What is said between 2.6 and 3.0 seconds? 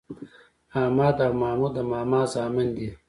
دي.